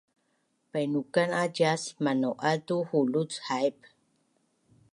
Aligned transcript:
painukan 0.71 1.29
a 1.41 1.43
cias 1.55 1.83
manau’az 2.03 2.57
tu 2.67 2.75
huluc 2.89 3.31
haip 3.47 3.77